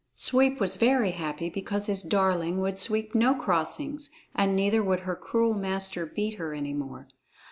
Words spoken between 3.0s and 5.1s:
no crossings, and neither would